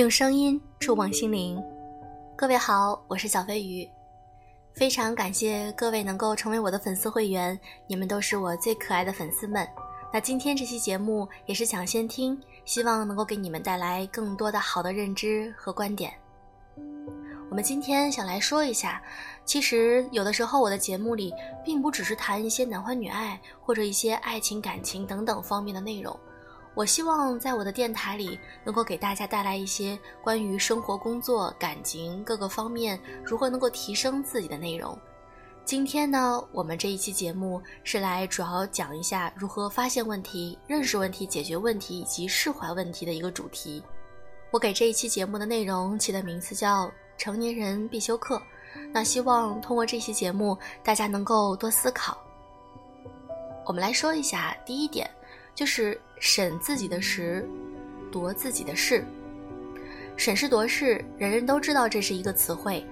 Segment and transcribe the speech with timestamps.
[0.00, 1.62] 用声音触碰心灵，
[2.34, 3.86] 各位好，我是小飞鱼，
[4.72, 9.68] 非常感谢各位能够成为我的粉丝会员，你们都是我最可爱的粉丝们。
[10.10, 16.10] 那今天这期节目也是抢先听，希望能够给你们带来更多的好的认知和观点。
[17.50, 19.02] 我们今天想来说一下，
[19.44, 21.30] 其实有的时候我的节目里
[21.62, 26.18] 并不只是谈一些男欢女爱或者一些爱情感情等等方面的内容。
[26.72, 34.96] 我希望在我的电台里能够给大家带来一些关于生活、工作、感情各个方面如何能够提升自己的内容。
[35.64, 43.82] 今天呢，我们这一期节目是来主要讲一下如何发现问题、认识问题、解决问题以及释怀问题的一个主题。
[44.52, 46.86] 我给这一期节目的内容起的名字叫
[47.18, 48.36] 《成年人必修课》，
[48.92, 52.16] 那希望通过这期节目大家能够多思考。
[53.66, 55.10] 我们来说一下第一点。
[55.52, 57.48] 就是审自己的时，
[58.12, 59.02] 夺自己的事。
[60.16, 62.84] 审时度势，人人都知道这是一个词汇，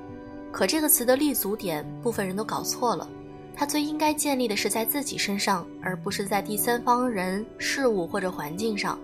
[0.51, 3.07] 可这个词的立足点，部分人都搞错了。
[3.55, 8.99] 它最应该建立的是在自己身上，而不是在第三方人、事物或者环境上。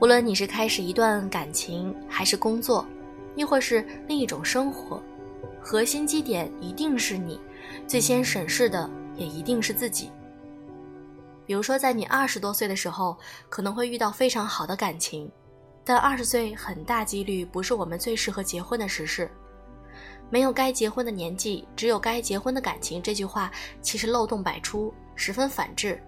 [0.00, 2.84] 无论你是开始一段感情，还是工作，
[3.36, 5.00] 亦或是另一种生活，
[5.60, 7.38] 核心基点一定是你，
[7.86, 10.10] 最先审视的也一定是自己。
[11.48, 13.16] 比如说，在你二十多岁的时候，
[13.48, 15.32] 可能会遇到非常好的感情，
[15.82, 19.30] 但二十岁很大几率不是我们最适合结婚的时事。
[20.28, 23.00] 没有该结婚的年纪，只有该结婚的感情。
[23.00, 25.98] 这句话其实漏洞百出，十分反智。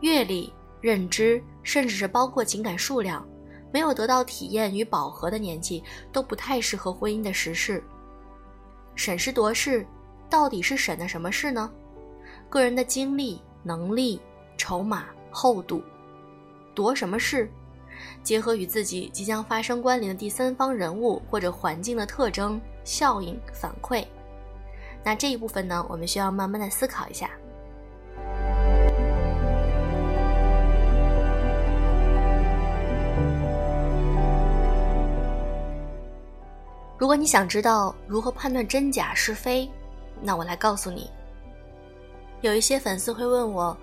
[0.00, 0.50] 阅历、
[0.80, 3.28] 认知，甚至是包括情感数量，
[3.70, 7.84] 没有得到体验与饱和的年纪，都不太适合婚姻的时事。
[8.94, 9.86] 审时度势，
[10.30, 11.70] 到底是审的什么事呢？
[12.48, 14.18] 个人的经历、能力。
[14.62, 15.82] 筹码厚度，
[16.72, 17.50] 夺什么事？
[18.22, 24.06] 结合与自己即将发生关联的第三方人物或者环境的特征、效应、反馈。
[25.02, 27.28] 那这一部分呢，我们需要慢慢的思考一下。
[36.96, 39.68] 如果你想知道如何判断真假是非，
[40.20, 41.10] 那我来告诉你。
[42.42, 43.76] 有一些粉丝会问我。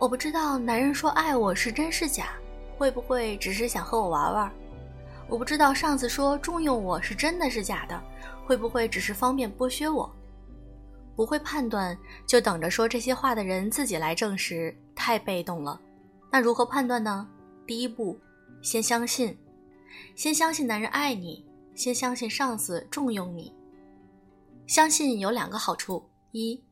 [0.00, 2.30] 我不知道男人说爱我是真是假，
[2.78, 4.50] 会不会只是想和我玩玩？
[5.28, 8.02] 我不知道上次说重用我是真的是假的，
[8.46, 10.10] 会不会只是方便剥削我？
[11.14, 11.96] 不会判断
[12.26, 15.78] 就等着说这些话的人自己来证实，太被动了。
[16.32, 17.28] 那如何判断呢？
[17.66, 18.18] 第一步，
[18.62, 19.36] 先相信，
[20.16, 21.44] 先相信男人爱你，
[21.74, 23.54] 先相信上司重用你。
[24.66, 26.64] 相信有两个好处：一，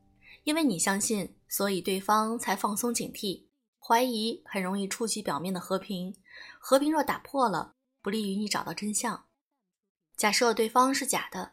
[0.44, 1.30] 因为你相信。
[1.48, 3.46] 所以对方才放松警惕，
[3.78, 6.14] 怀疑很容易触及表面的和平，
[6.60, 9.24] 和平若打破了，不利于你找到真相。
[10.16, 11.52] 假设对方是假的，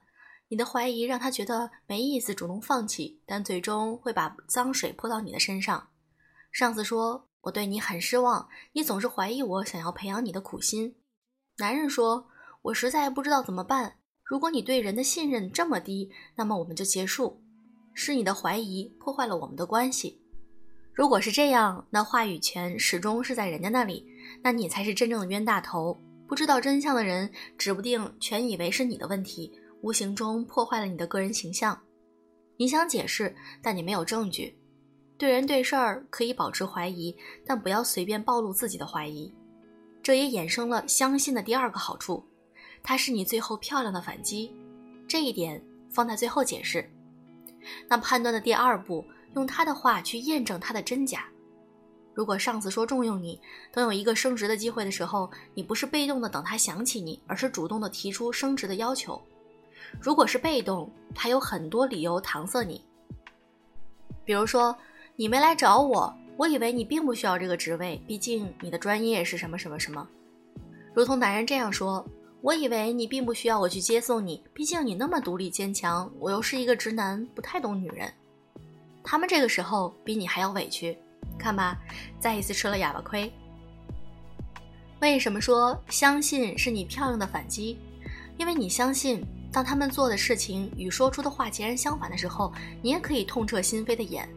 [0.50, 5.89] 你的怀疑让他觉得没意思，主动放弃，但最终会把脏水泼到你的身上。
[6.51, 10.95] 上司说：“我对你很失望，你总是怀疑我想要培养你的苦心。”
[11.57, 12.27] 男人说
[12.63, 14.00] ：“我实在不知道怎么办。
[14.23, 17.44] 如果你对人的信任这么低，那么我们就结束。”
[17.95, 20.22] 是你的怀疑破坏了我们的关系。
[20.94, 24.06] 如果是这样，那话语权始终是在人家那里，
[24.44, 25.97] 那你才是真正的冤大头。
[26.28, 29.51] 不知道真相的人，指不定全以为是你的问题，
[29.81, 31.79] 无形中破坏了你的个人形象。
[32.57, 34.57] 你想解释，但你没有证据。
[35.17, 39.33] 对人对事儿可以保持怀疑，但不要随便暴露自己的怀疑。
[40.01, 42.23] 这也衍生了相信的第二个好处，
[42.83, 44.53] 它是你最后漂亮的反击。
[45.07, 46.89] 这一点放在最后解释。
[47.87, 49.05] 那判断的第二步，
[49.35, 51.25] 用他的话去验证他的真假。
[52.13, 53.39] 如果上司说重用你，
[53.73, 59.21] 等有一个升职的机会的时候，你不是被动的等他想起你，而是主动的提出升职的要求。
[59.99, 62.83] 如果是被动，他有很多理由搪塞你。
[64.23, 64.75] 比如说，
[65.15, 70.07] 你没来找我，我以为你并不需要这个职位，毕竟你的专业是什么什么什么。
[70.94, 72.06] 如同男人这样说。
[72.45, 78.07] 我以为你并不需要我去接送你，毕竟你那么独立坚强，我又是一个直男，不太懂女人。
[79.03, 80.95] 他们这个时候比你还要委屈，
[81.39, 81.75] 看吧，
[82.19, 83.33] 再一次吃了哑巴亏。
[85.01, 87.80] 为什么说相信是你漂亮的反击？
[88.38, 94.30] 因为你相信，当他们做的事情与说出的话截然相反的时候，你也可以痛彻心扉的演。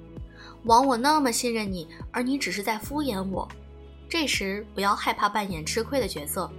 [0.65, 3.47] 枉我那么信任你，而你只是在敷衍我。
[4.09, 6.51] 这时不要害怕扮演吃亏的角色。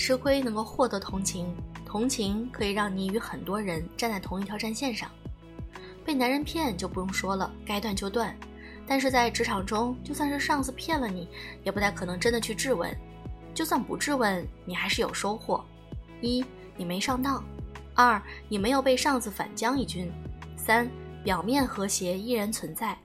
[0.00, 1.54] 吃亏能够获得同情，
[1.84, 5.10] 同情可以让你与很多人站在同一条战线上。
[6.06, 8.34] 被男人骗就不用说了，该断就断。
[8.86, 11.28] 但是在职场中，就算是上司骗了你，
[11.64, 12.90] 也不太可能真的去质问。
[13.54, 15.62] 就算不质问，你还是有收获。
[16.22, 16.42] 一，
[16.78, 17.44] 你没上当；
[17.94, 20.08] 二，你没有被上司反将一军；
[20.56, 20.90] 三，
[21.22, 22.96] 表面和谐依然存在，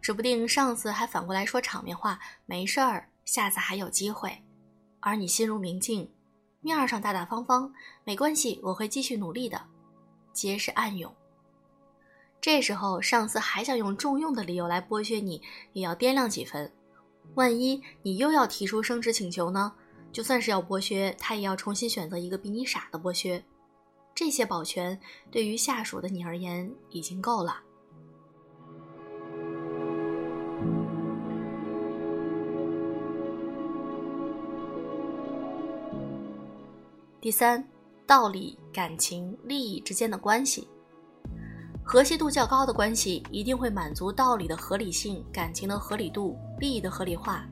[0.00, 4.32] 指不定上司还反过来说场面话，没事儿，下次还有机会。
[5.06, 6.08] 而你心如明镜，
[6.62, 7.70] 面上大大方方，
[8.04, 9.60] 没关系，我会继续努力的，
[10.32, 11.14] 皆是暗涌。
[12.40, 15.42] 这时候上司还想用重用的理由来剥削你，
[15.74, 16.72] 也要掂量几分。
[17.34, 19.74] 万一你又要提出升职请求呢？
[20.10, 23.44] 就算是要剥削，他也要重新选择一个比你傻的剥削。
[24.14, 24.98] 这些保全
[25.30, 27.60] 对于下属的你而言已经够了。
[37.24, 37.66] 第三，
[38.06, 40.68] 道理、感情、利益之间的关系，
[41.82, 47.46] 和谐度较高的关系一定会满足道理的合理性、感情的合理度、利益的合理化。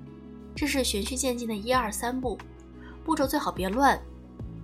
[0.54, 2.36] 这是循序渐进的一二三步，
[3.02, 3.98] 步骤最好别乱。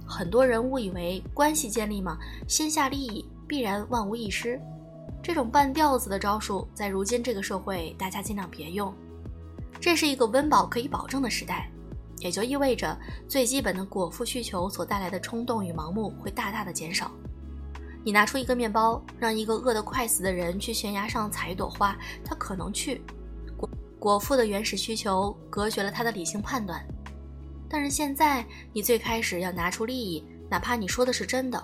[0.06, 4.60] 很多人误以为关系建立嘛，先下利益必然万无一失。
[5.22, 8.93] 这种半吊子的招数，在如今这个社会，大家尽量别用。
[9.81, 11.72] 这是一个温饱可以保证的时代，
[12.20, 12.99] 也就意味着
[13.29, 17.11] 最基本的果腹需求所带来的冲动与盲目会大大的减少。
[18.05, 23.03] 你拿出一个面包，让一个饿得快死的人去悬崖上采一朵花，他可能去。
[23.56, 23.69] 果
[23.99, 26.82] 果腹的原始需求隔绝了他的理性判断，
[27.69, 31.62] 但是现在你最开始要拿出利益，哪怕你说的是真的，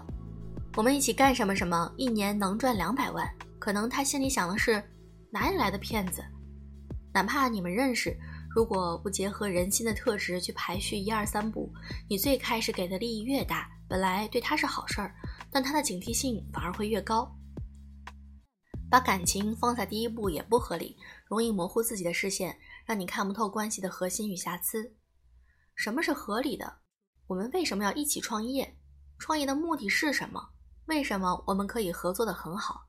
[0.77, 3.27] 我们一起干什么什么，一年能赚两百万，
[3.59, 4.83] 可能他心里想的是
[5.31, 6.23] 哪里来的骗子？
[7.12, 8.15] 哪怕你们认识，
[8.55, 11.73] 如果不结合人心的特质去排序一二三步，
[12.09, 15.12] 你最开始给的利益越大，本来对他是好事儿，
[15.51, 17.29] 但他的警惕性反而会越高。
[18.89, 20.97] 把感情放在第一步也不合理，
[21.27, 22.56] 容易模糊自己的视线，
[22.87, 24.95] 让你看不透关系的核心与瑕疵。
[25.75, 26.77] 什么是合理的？
[27.27, 28.77] 我们为什么要一起创业？
[29.19, 30.51] 创业的目的是什么？
[30.87, 32.89] 为什么我们可以合作的很好？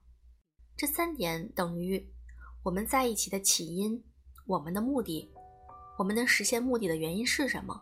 [0.78, 2.14] 这三点等于
[2.62, 4.04] 我们在一起的起因，
[4.46, 5.32] 我们的目的，
[5.98, 7.82] 我们能实现目的的原因是什么？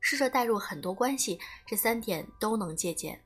[0.00, 3.20] 试着带入很多关系，这三点都能借鉴。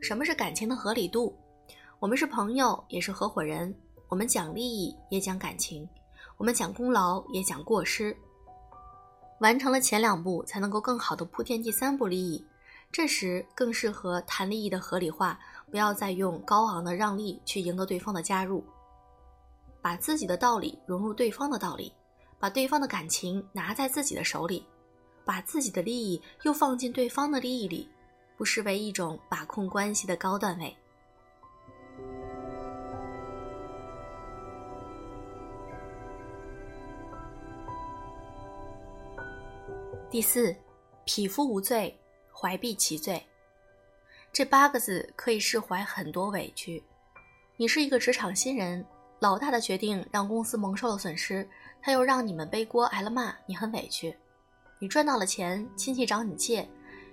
[0.00, 1.36] 什么是感情的合理度？
[1.98, 3.74] 我们是朋友，也是合伙人。
[4.08, 5.86] 我们讲利益，也讲感情；
[6.36, 8.16] 我们讲功劳，也讲过失。
[9.40, 12.44] 完成了前两步，才能够更好的铺垫第三步利益。
[12.90, 15.38] 这时更适合谈利益的合理化，
[15.70, 18.64] 不要再用高昂的让利去赢得对方的加入。
[19.82, 21.92] 把自己的道理融入对方的道理，
[22.40, 24.64] 把对方的感情拿在自己的手里，
[25.24, 27.88] 把自己的利益又放进对方的利益里，
[28.36, 30.76] 不失为一种把控关系的高段位。
[40.10, 40.56] 第四，
[41.04, 41.98] 匹夫无罪，
[42.32, 43.22] 怀璧其罪。
[44.32, 46.82] 这八个字可以释怀很多委屈。
[47.56, 48.86] 你是一个职场新人，
[49.18, 51.46] 老大的决定让公司蒙受了损失，
[51.80, 54.14] 他又让你们背锅挨了骂，你很委屈。
[54.78, 56.68] 你赚到了钱，亲戚找你借，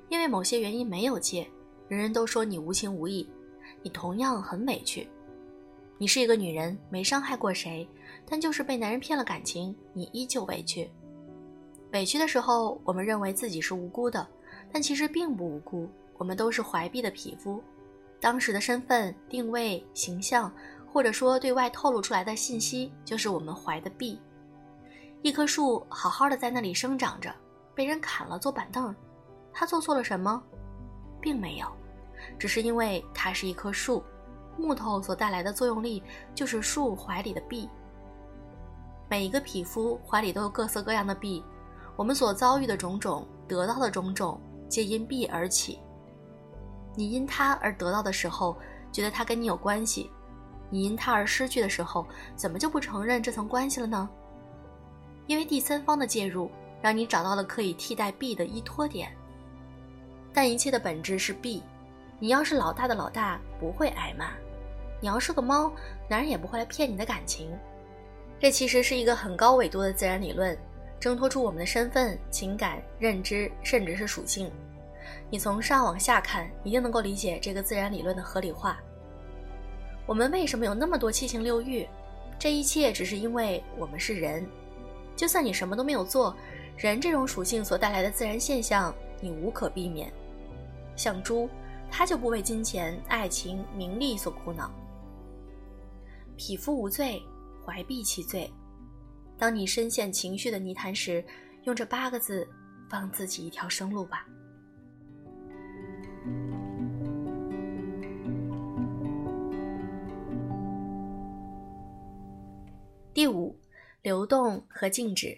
[0.09, 1.47] 因为某些原因没有借，
[1.87, 3.29] 人人都说你无情无义，
[3.81, 5.07] 你同样很委屈。
[5.97, 7.87] 你是一个女人，没伤害过谁，
[8.27, 10.89] 但就是被男人骗了感情，你依旧委屈。
[11.93, 14.27] 委屈的时候，我们认为自己是无辜的，
[14.71, 15.89] 但其实并不无辜。
[16.17, 17.61] 我们都是怀璧的匹夫，
[18.19, 20.53] 当时的身份定位、形象，
[20.91, 24.19] 或者说对外透露出来的信息，就是我们怀的璧。
[25.25, 27.33] 一棵树好好的在那里生长着，
[27.73, 28.95] 被人砍了做板凳，
[29.51, 30.39] 它做错了什么？
[31.19, 31.65] 并没有，
[32.37, 34.03] 只是因为它是一棵树，
[34.55, 36.03] 木头所带来的作用力
[36.35, 37.67] 就是树怀里的璧。
[39.09, 41.43] 每一个匹夫怀里都有各色各样的璧。
[41.95, 44.39] 我们所遭遇的种种，得到的种种，
[44.69, 45.79] 皆因弊而起。
[46.93, 48.55] 你因他而得到的时候，
[48.91, 50.07] 觉得他跟你有关系；
[50.69, 52.05] 你因他而失去的时候，
[52.35, 54.07] 怎么就不承认这层关系了呢？
[55.27, 56.49] 因为第三方的介入，
[56.81, 59.11] 让你找到了可以替代 B 的依托点。
[60.33, 61.63] 但一切的本质是 B。
[62.17, 64.27] 你要是老大的老大，不会挨骂；
[65.01, 65.71] 你要是个猫，
[66.07, 67.51] 男人也不会来骗你的感情。
[68.39, 70.57] 这其实是一个很高纬度的自然理论。
[70.97, 74.49] 挣脱出我们的身份、情感、认知，甚至是属性。
[75.29, 78.79] 你从上往下看，一定能够理解这个自然理论的合理化。
[80.05, 81.87] 我们为什么有那么多七情六欲？
[82.39, 84.47] 这一切只是因为我们是人。
[85.15, 86.35] 就算你什么都没有做
[86.77, 90.11] 人这种属性所带来的自然现象你无可避免。
[90.95, 91.49] 像猪
[91.89, 94.71] 它就不为金钱爱情名利所苦恼。
[96.37, 97.21] 匹夫无罪
[97.65, 98.51] 怀璧其罪。
[99.37, 101.23] 当你深陷情绪的泥潭时
[101.63, 102.47] 用这八个字
[102.89, 104.25] 放自己一条生路吧。
[113.13, 113.57] 第五
[114.05, 115.35] 流动和静止。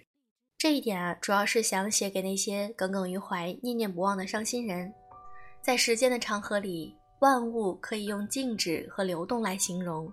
[0.57, 4.93] 这一点啊，主要是想写给那些耿耿于怀、念念不忘的伤心人。
[5.61, 10.11] 在时间的长河里，万物可以用静止和流动来形容。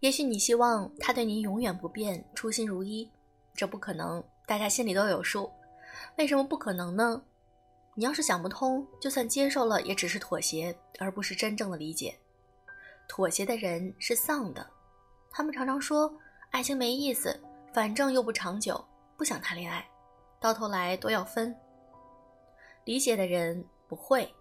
[0.00, 3.10] 也许你希望他对你永远不变、初心如一，
[3.54, 5.52] 这不可能，大家心里都有数。
[6.16, 7.22] 为什么不可能呢？
[7.94, 12.18] 你要是想不通，就算接受了，也只是妥协，而不是真正的理解。
[13.06, 14.66] 妥协的人是丧的，
[15.30, 16.10] 他们常常说
[16.50, 17.38] 爱情没意思，
[17.72, 18.82] 反正又不长久，
[19.16, 19.86] 不想谈恋爱，
[20.40, 21.54] 到头来都要分。
[22.84, 24.32] 理解的人不会，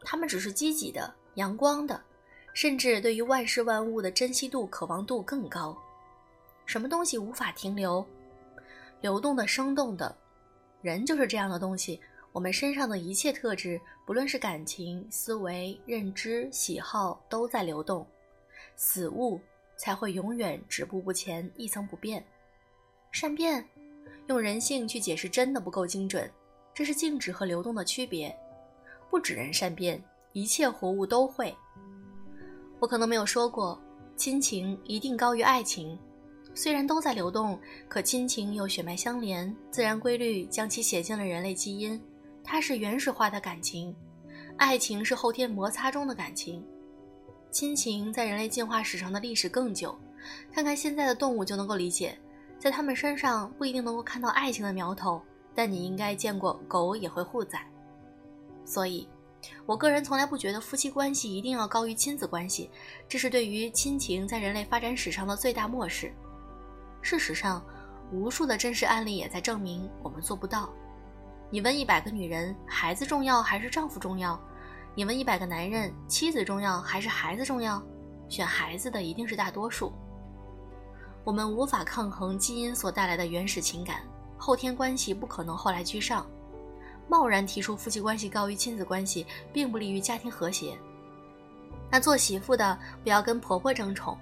[0.00, 2.00] 他们只是积极的、阳光的。
[2.52, 5.76] 甚至对于万事万物的珍惜度、渴望度更高。
[6.64, 8.02] 什么东西无法停留？
[9.02, 10.16] 流动的、生动的，
[10.80, 12.00] 人就是这样的东西。
[12.32, 18.06] 我们身上的一切特质，不论是感情、思维、认知、喜好，都在流动。
[18.74, 19.38] 死物
[19.76, 22.24] 才会永远止步不前、一层不变。
[23.12, 23.64] 善变，
[24.26, 26.30] 用人性去解释真的不够精准。
[26.74, 28.36] 这是静止和流动的区别。
[29.08, 30.02] 不止人善变，
[30.32, 31.54] 一切活物都会。
[32.78, 33.80] 我可能没有说过，
[34.16, 35.98] 亲情一定高于爱情。
[36.54, 41.98] 虽然都在流动，可亲情有血脉相连，自然规律将其写进了人类基因。
[42.42, 43.94] 它是原始化的感情，
[44.56, 46.62] 爱情是后天摩擦中的感情。
[47.50, 49.98] 亲情在人类进化史上的历史更久，
[50.52, 52.18] 看看现在的动物就能够理解，
[52.58, 55.22] 在它们身上不一定能够看到爱情的苗头，
[55.54, 57.60] 但你应该见过狗也会护崽，
[58.64, 59.08] 所以。
[59.64, 62.68] 我个人从来不觉得夫妻关系一定要高于亲子关系，
[63.08, 66.12] 这是对于亲情在人类发展史上的最大漠视。
[67.00, 67.64] 事实上，
[68.10, 70.72] 无数的真实案例也在证明我们做不到。
[71.48, 74.40] 你问一百个女人，孩子重要还是丈夫重要？
[74.98, 77.82] 你问一百个男人，妻子重要还是孩子重要？
[78.30, 79.92] 选孩子的一定是大多数。
[81.22, 84.00] 我们无法抗衡基因所带来的原始情感，
[84.38, 86.26] 后天关系不可能后来居上。
[87.08, 90.78] 贸然提出夫妻关系高于亲子关系，并不利于家庭和谐。
[91.90, 94.16] 那做媳妇的不要跟婆婆争宠，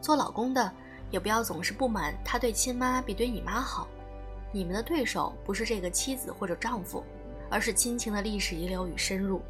[0.00, 0.72] 做老公的
[1.10, 3.88] 也不要总是不满他对亲妈比对你妈好。
[4.52, 7.04] 你们的对手不是这个妻子或者丈夫，
[7.50, 9.42] 而是亲情的历史遗留与深入。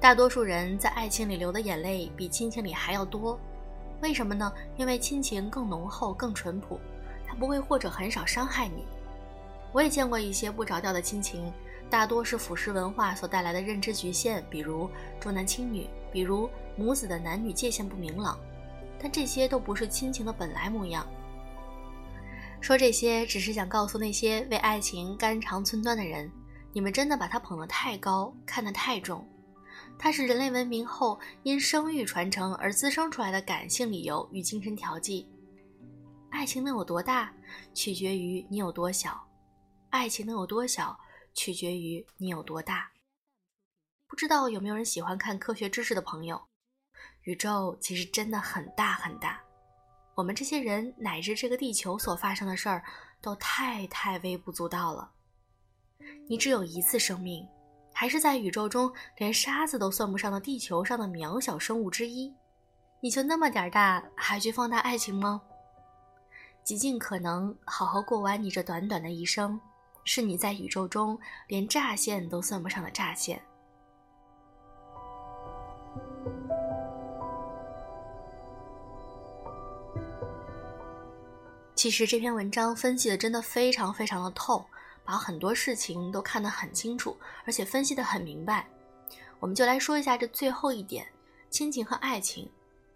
[0.00, 3.38] 大多数人在爱情里流的眼泪比亲情里还要多，
[4.00, 4.50] 为什么呢？
[4.78, 6.80] 因为亲情更浓厚、更淳朴，
[7.28, 8.86] 它不会或者很少伤害你。
[9.72, 11.52] 我也见过一些不着调的亲情，
[11.90, 14.88] 大多是腐蚀文化所带来的认知局限，比如
[15.20, 18.38] 重男轻女，比如母子的男女界限不明朗。
[18.98, 21.06] 但这些都不是亲情的本来模样。
[22.58, 26.30] 说这些只是想告诉那些为爱情肝肠寸断的人：
[26.72, 29.22] 你们真的把它捧得太高，看得太重。
[30.02, 35.28] 它是人类文明后因生育传承而滋生出来的感性理由与精神调剂。
[36.30, 37.30] 爱情能有多大，
[37.74, 39.22] 取决于你有多小。
[39.90, 40.98] 爱情能有多小，
[41.34, 42.90] 取决于你有多大。
[44.06, 46.40] 不知道有没有人喜欢看科学知识的朋友？
[47.24, 49.38] 宇宙其实真的很大很大，
[50.14, 52.82] 我们这些人乃至这个地球所发生的事儿，
[53.20, 55.12] 都太太微不足道了。
[56.26, 57.46] 你只有一次生命，
[58.00, 62.34] 还是在宇宙中连沙子都算不上的地球上的渺小生物之一，
[63.00, 65.42] 你就那么点大，还去放大爱情吗？
[66.64, 69.60] 极尽可能好好过完你这短短的一生。
[70.02, 73.38] 是你在宇宙中连乍现都算不上的乍现。
[81.74, 84.64] 其实这篇文章分析的真的非常非常的透，
[85.10, 88.68] 把很多事情都看得很清楚，而且分析得很明白。
[89.40, 91.04] 我们就来说一下这最后一点：
[91.50, 92.48] 亲情和爱情。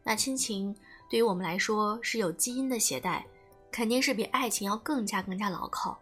[0.04, 0.72] 那亲情
[1.10, 3.26] 对于我们来说是有基因的携带，
[3.72, 5.98] 肯定是比爱情要更加更加牢靠。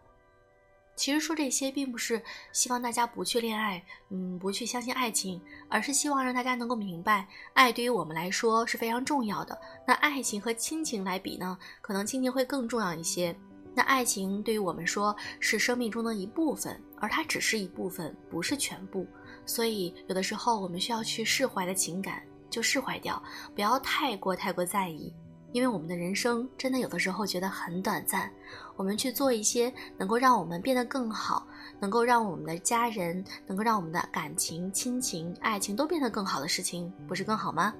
[0.95, 9.59] 其实说这些并不是希望大家不去恋爱，嗯，不去相信爱情，而是希望让大家能够明白，爱对于我们来说是非常重要的。
[9.87, 13.35] 那爱情和亲情来比呢，可能亲情会更重要一些。
[13.75, 19.05] 那爱情对于我们说是生命中的一部分，而它只是一部分，不是全部。
[19.45, 23.21] 所以有的时候我们需要去释怀的情感就释怀掉，
[23.55, 25.13] 不要太过太过在意。
[25.51, 28.31] 因为我们的人生真的有的时候觉得很短暂，
[28.75, 31.45] 我们去做一些能够让我们变得更好，
[31.79, 37.71] 能够让我们的家人，能够让我们的感情、亲情、爱情都变得更好的事情，不是更好吗？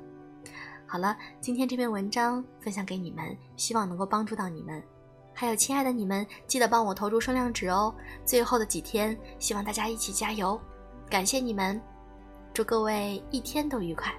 [0.86, 4.84] 好了，今天这篇文章分享给你们，希望能够帮助到你们。
[5.34, 7.94] 还有亲爱的你们，记得帮我投注声量值哦。
[8.24, 10.60] 最后的几天，希望大家一起加油，
[11.10, 11.82] 感谢你们，
[12.54, 14.13] 祝各位一天都愉快。